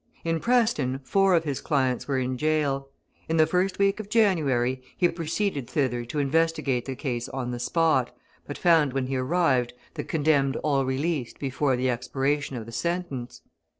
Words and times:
In 0.23 0.39
Preston 0.39 0.99
four 1.03 1.35
of 1.35 1.43
his 1.43 1.61
clients 1.61 2.07
were 2.07 2.17
in 2.17 2.35
jail. 2.35 2.89
In 3.29 3.37
the 3.37 3.45
first 3.45 3.77
week 3.77 3.99
of 3.99 4.09
January 4.09 4.81
he 4.97 5.07
proceeded 5.09 5.69
thither 5.69 6.05
to 6.05 6.17
investigate 6.17 6.85
the 6.85 6.95
case 6.95 7.29
on 7.29 7.51
the 7.51 7.59
spot, 7.59 8.09
but 8.47 8.57
found, 8.57 8.93
when 8.93 9.05
he 9.05 9.17
arrived, 9.17 9.73
the 9.93 10.03
condemned 10.03 10.55
all 10.63 10.85
released 10.85 11.37
before 11.37 11.75
the 11.77 11.91
expiration 11.91 12.55
of 12.57 12.65
the 12.65 12.71
sentence. 12.71 13.43